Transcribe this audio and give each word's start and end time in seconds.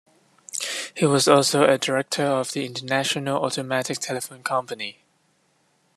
He 0.95 1.05
was 1.05 1.27
also 1.27 1.63
a 1.65 1.77
director 1.77 2.25
of 2.25 2.53
the 2.53 2.65
International 2.65 3.45
Automatic 3.45 3.99
Telephone 3.99 4.41
Company. 4.41 5.03